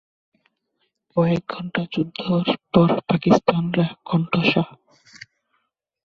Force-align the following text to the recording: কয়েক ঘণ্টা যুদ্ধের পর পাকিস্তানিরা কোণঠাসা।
কয়েক 1.17 1.43
ঘণ্টা 1.49 1.81
যুদ্ধের 1.93 2.47
পর 2.73 2.89
পাকিস্তানিরা 3.09 3.87
কোণঠাসা। 4.05 4.63